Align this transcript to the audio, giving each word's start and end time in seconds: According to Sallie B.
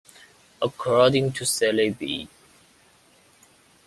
According 0.63 1.31
to 1.33 1.45
Sallie 1.45 1.91
B. 1.91 2.27